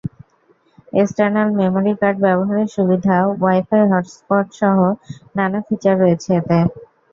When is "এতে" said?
6.39-6.57